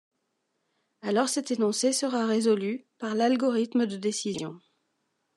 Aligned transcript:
Alors 1.03 1.29
cet 1.29 1.51
énoncé 1.51 1.93
sera 1.93 2.25
résolu 2.25 2.87
par 2.97 3.13
l'algorithme 3.13 3.85
de 3.85 3.97
décision. 3.97 4.59